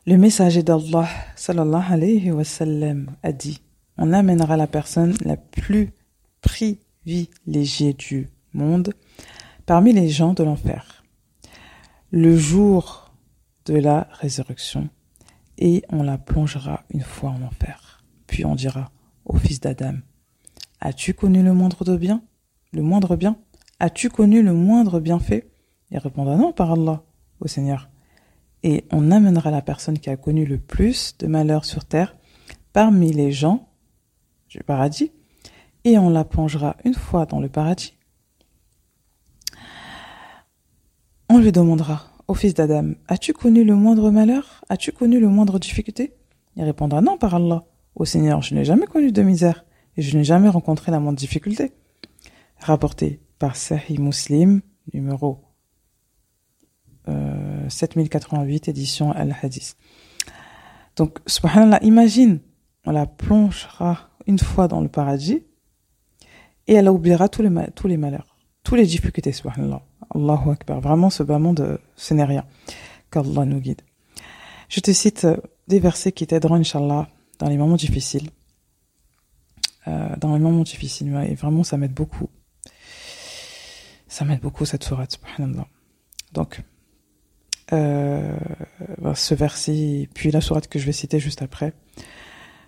Le 0.05 0.17
messager 0.17 0.65
d'Allah, 0.65 1.09
sallallahu 1.37 1.93
alayhi 1.93 2.33
wa 2.33 2.43
sallam, 2.43 3.15
a 3.23 3.31
dit 3.31 3.63
On 3.99 4.13
amènera 4.13 4.57
la 4.57 4.67
personne 4.67 5.15
la 5.25 5.37
plus 5.37 5.93
privilégiée 7.05 7.93
du 7.93 8.31
monde 8.55 8.95
parmi 9.67 9.93
les 9.93 10.09
gens 10.09 10.33
de 10.33 10.43
l'enfer 10.43 11.05
le 12.11 12.37
jour 12.37 13.13
de 13.67 13.75
la 13.75 14.09
résurrection 14.13 14.89
et 15.59 15.83
on 15.91 16.03
la 16.03 16.19
plongera 16.19 16.85
une 16.91 17.03
fois 17.03 17.31
en 17.31 17.43
enfer. 17.43 18.03
Puis 18.27 18.45
on 18.45 18.55
dira 18.55 18.91
au 19.25 19.37
fils 19.37 19.61
d'Adam 19.61 19.95
As-tu 20.81 21.15
connu 21.15 21.43
le 21.43 21.53
moindre 21.53 21.85
de 21.85 21.97
bien 21.97 22.23
Le 22.73 22.83
moindre 22.83 23.17
bien? 23.17 23.37
As-tu 23.81 24.11
connu 24.11 24.43
le 24.43 24.53
moindre 24.53 25.01
bienfait? 25.01 25.51
Il 25.91 25.99
répondra 25.99 26.37
Non 26.37 26.53
par 26.53 26.73
Allah, 26.73 27.03
au 27.41 27.49
Seigneur. 27.49 27.91
Et 28.63 28.85
on 28.93 29.11
amènera 29.11 29.51
la 29.51 29.63
personne 29.63 29.99
qui 29.99 30.11
a 30.11 30.17
connu 30.17 30.47
le 30.47 30.59
plus 30.59 31.17
de 31.19 31.27
malheurs 31.27 31.65
sur 31.65 31.85
terre 31.85 32.17
parmi 32.73 33.13
les 33.13 33.33
gens 33.33 33.69
du 34.49 34.61
paradis 34.61 35.13
et 35.85 35.99
on 35.99 36.09
la 36.11 36.25
plongera 36.25 36.77
une 36.85 36.95
fois 36.95 37.27
dans 37.27 37.41
le 37.41 37.49
paradis. 37.49 37.97
On 41.29 41.39
lui 41.39 41.53
demandera, 41.53 42.07
au 42.29 42.35
fils 42.35 42.55
d'Adam, 42.55 42.93
as-tu 43.09 43.33
connu 43.33 43.65
le 43.65 43.75
moindre 43.75 44.11
malheur? 44.11 44.65
As-tu 44.69 44.93
connu 44.93 45.21
le 45.21 45.29
moindre 45.29 45.59
difficulté 45.59 46.15
Il 46.57 46.65
répondra, 46.65 47.01
non, 47.01 47.19
par 47.19 47.35
Allah. 47.35 47.65
Au 47.95 48.05
Seigneur, 48.05 48.43
je 48.43 48.55
n'ai 48.55 48.65
jamais 48.65 48.87
connu 48.87 49.13
de 49.13 49.23
misère 49.23 49.65
et 49.97 50.03
je 50.03 50.17
n'ai 50.17 50.25
jamais 50.25 50.49
rencontré 50.49 50.91
la 50.91 51.01
moindre 51.01 51.19
difficulté. 51.19 51.73
Rapporté 52.59 53.21
par 53.39 53.57
Sahih 53.57 53.99
Muslim, 53.99 54.63
numéro 54.93 55.45
7088, 57.69 58.69
euh, 58.69 58.71
édition 58.71 59.13
Al-Hadith. 59.13 59.77
Donc, 60.97 61.19
subhanallah, 61.27 61.83
imagine, 61.83 62.41
on 62.87 62.93
la 62.93 63.07
plongera 63.07 64.11
une 64.27 64.39
fois 64.39 64.69
dans 64.69 64.81
le 64.81 64.89
paradis 64.89 65.43
et 66.67 66.75
elle 66.75 66.89
oubliera 66.89 67.29
tous 67.29 67.43
les, 67.43 67.51
tous 67.75 67.89
les 67.89 67.97
malheurs, 67.97 68.37
tous 68.63 68.75
les 68.75 68.87
difficultés, 68.87 69.33
subhanallah. 69.33 69.83
Allahu 70.15 70.51
Akbar. 70.51 70.81
Vraiment, 70.81 71.11
ce 71.11 71.23
bas 71.23 71.39
monde, 71.39 71.81
ce 71.97 72.15
n'est 72.15 72.25
rien. 72.25 72.45
Qu'Allah 73.11 73.45
nous 73.45 73.61
guide. 73.61 73.83
Je 74.69 74.81
te 74.81 74.93
cite 74.93 75.25
euh, 75.25 75.37
des 75.69 75.81
versets 75.81 76.13
qui 76.13 76.27
t'aideront, 76.27 76.57
Inch'Allah, 76.57 77.09
dans 77.39 77.49
les 77.49 77.57
moments 77.57 77.77
difficiles. 77.77 78.31
Euh, 79.87 80.17
dans 80.17 80.35
les 80.35 80.41
moments 80.41 80.63
difficiles, 80.63 81.15
et 81.29 81.35
vraiment, 81.35 81.63
ça 81.63 81.77
m'aide 81.77 81.93
beaucoup. 81.93 82.31
Ça 84.09 84.25
m'aide 84.25 84.41
beaucoup, 84.41 84.65
cette 84.65 84.85
sourate, 84.85 85.13
subhanallah. 85.13 85.67
Donc, 86.33 86.63
euh, 87.73 88.37
ce 89.15 89.35
verset, 89.35 90.09
puis 90.15 90.31
la 90.31 90.41
sourate 90.41 90.69
que 90.69 90.79
je 90.79 90.87
vais 90.87 90.93
citer 90.93 91.21
juste 91.21 91.43
après, 91.43 91.75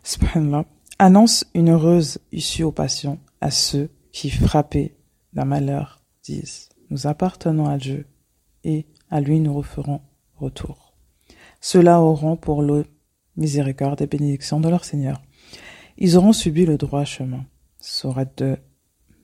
subhanallah, 0.03 0.67
annonce 0.99 1.47
une 1.55 1.71
heureuse 1.71 2.19
issue 2.33 2.65
aux 2.65 2.73
passions 2.73 3.19
à 3.41 3.51
ceux 3.51 3.91
qui, 4.13 4.31
frappés 4.31 4.97
d'un 5.33 5.45
malheur, 5.45 6.03
disent 6.23 6.69
Nous 6.91 7.07
appartenons 7.07 7.67
à 7.67 7.79
Dieu, 7.79 8.07
et 8.65 8.87
à 9.11 9.21
lui 9.21 9.41
nous 9.41 9.55
referons 9.55 10.01
retour. 10.37 10.95
Ceux-là 11.61 12.01
auront 12.01 12.37
pour 12.37 12.63
l'eau 12.63 12.85
miséricorde 13.37 14.01
et 14.03 14.07
bénédiction 14.07 14.61
de 14.61 14.69
leur 14.69 14.85
Seigneur. 14.85 15.23
Ils 15.99 16.17
auront 16.17 16.33
subi 16.33 16.67
le 16.67 16.77
droit 16.77 17.05
chemin. 17.05 17.47
Sourate 17.79 18.39
2, 18.39 18.57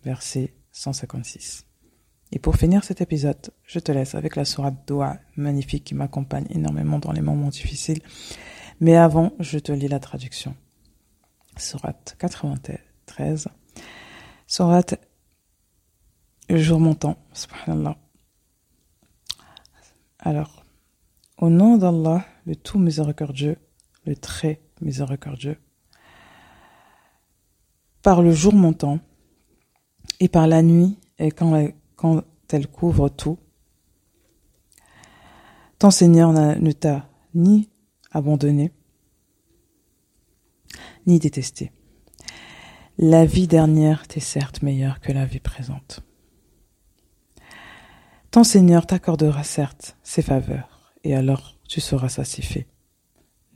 verset 0.04 0.54
156. 0.72 1.66
Et 2.32 2.38
pour 2.38 2.56
finir 2.56 2.82
cet 2.82 3.00
épisode, 3.00 3.50
je 3.64 3.78
te 3.78 3.92
laisse 3.92 4.14
avec 4.14 4.36
la 4.36 4.44
sourate 4.44 4.86
Doha 4.86 5.18
magnifique 5.36 5.84
qui 5.84 5.94
m'accompagne 5.94 6.46
énormément 6.50 6.98
dans 6.98 7.12
les 7.12 7.20
moments 7.20 7.48
difficiles. 7.48 8.00
Mais 8.80 8.96
avant, 8.96 9.32
je 9.38 9.58
te 9.58 9.70
lis 9.70 9.88
la 9.88 10.00
traduction. 10.00 10.54
Sourate 11.58 12.16
93. 12.18 13.48
Sourate 14.52 15.00
Le 16.50 16.58
jour 16.58 16.78
montant, 16.78 17.16
subhanallah. 17.32 17.96
Alors, 20.18 20.66
au 21.38 21.48
nom 21.48 21.78
d'Allah, 21.78 22.26
le 22.44 22.54
tout 22.54 22.78
miséricordieux, 22.78 23.56
le 24.04 24.14
très 24.14 24.60
miséricordieux, 24.82 25.56
par 28.02 28.20
le 28.20 28.32
jour 28.32 28.52
montant 28.52 28.98
et 30.20 30.28
par 30.28 30.46
la 30.46 30.60
nuit 30.60 30.98
et 31.18 31.30
quand, 31.30 31.70
quand 31.96 32.22
elle 32.50 32.66
couvre 32.66 33.08
tout, 33.08 33.38
ton 35.78 35.90
Seigneur 35.90 36.30
ne 36.30 36.72
t'a 36.72 37.08
ni 37.34 37.70
abandonné, 38.10 38.70
ni 41.06 41.18
détesté. 41.18 41.72
La 43.04 43.24
vie 43.24 43.48
dernière 43.48 44.06
t'est 44.06 44.20
certes 44.20 44.62
meilleure 44.62 45.00
que 45.00 45.10
la 45.10 45.24
vie 45.24 45.40
présente. 45.40 46.04
Ton 48.30 48.44
Seigneur 48.44 48.86
t'accordera 48.86 49.42
certes 49.42 49.96
ses 50.04 50.22
faveurs, 50.22 50.94
et 51.02 51.16
alors 51.16 51.58
tu 51.68 51.80
seras 51.80 52.08
satisfait. 52.08 52.68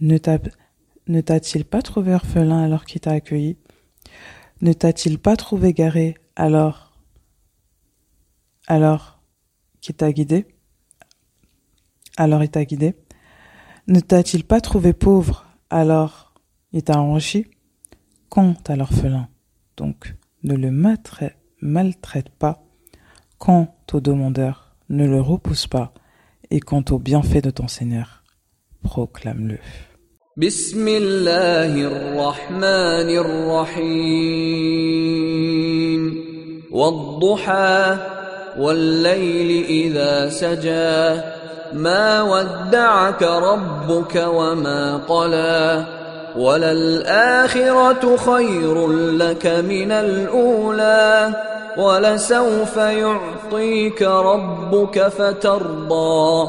Ne 0.01 0.19
t'a-t-il 0.19 1.65
pas 1.65 1.81
trouvé 1.81 2.13
orphelin 2.13 2.65
alors 2.65 2.85
qu'il 2.85 3.01
t'a 3.01 3.13
accueilli? 3.13 3.57
Ne 4.63 4.73
t'a-t-il 4.73 5.21
pas 5.21 5.37
trouvé 5.37 5.73
garé 5.73 6.17
alors 6.35 6.99
alors 8.67 9.23
qu'il 9.81 9.95
t'a 9.95 10.11
guidé? 10.11 10.49
Alors 12.17 12.43
il 12.43 12.51
t'a 12.51 12.65
guidé? 12.65 12.97
Ne 13.87 14.01
t'a-t-il 14.01 14.43
pas 14.43 14.61
trouvé 14.61 14.93
pauvre 14.93 15.47
alors 15.71 16.35
il 16.73 16.83
t'a 16.83 16.99
enrichi? 16.99 17.47
Quant 18.29 18.57
à 18.67 18.75
l'orphelin. 18.75 19.29
Donc, 19.78 20.16
ne 20.44 20.56
le 20.56 20.72
maltraite 20.72 22.30
pas. 22.38 22.64
Quant 23.38 23.76
au 23.94 24.00
demandeur, 24.00 24.76
ne 24.90 25.06
le 25.08 25.22
repousse 25.22 25.68
pas. 25.68 25.94
Et 26.50 26.60
quant 26.60 26.84
au 26.90 27.00
bienfait 27.00 27.42
de 27.42 27.50
ton 27.50 27.68
Seigneur, 27.68 28.24
proclame-le. 28.84 29.60
بسم 30.38 30.88
الله 30.88 31.74
الرحمن 31.92 33.10
الرحيم 33.24 34.42
والضحى 36.72 37.98
والليل 38.58 39.66
إذا 39.66 40.30
سجى 40.30 41.22
ما 41.74 42.22
ودعك 42.22 43.24
ربك 43.24 44.16
وما 44.16 44.98
قلى 44.98 45.86
وللآخرة 46.39 48.17
خير 48.17 48.89
لك 48.93 49.47
من 49.47 49.93
الأولى 49.93 51.33
ولسوف 51.77 52.77
يعطيك 52.77 54.03
ربك 54.03 55.09
فترضى. 55.09 56.49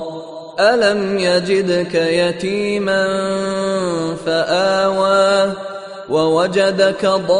ألم 0.59 1.19
يجدك 1.19 1.95
يتيما 1.95 3.07
فآوى 4.25 5.53
ووجدك 6.09 7.05
ضالا 7.05 7.37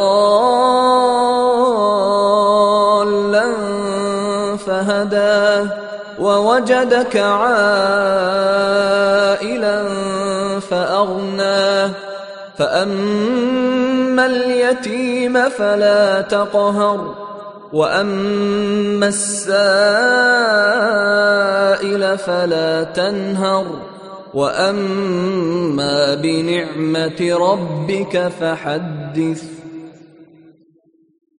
فهدى 4.66 5.70
ووجدك 6.18 7.16
عائلا 7.16 7.48
فأغنى. 10.70 12.07
فأما 12.58 14.26
اليتيم 14.26 15.48
فلا 15.48 16.20
تقهر 16.20 17.14
وأما 17.72 19.08
السائل 19.08 19.48
فلا 22.18 22.84
تنهر 22.84 23.66
وأما 24.34 26.14
بنعمة 26.14 27.36
ربك 27.40 28.32
فحدث 28.40 29.57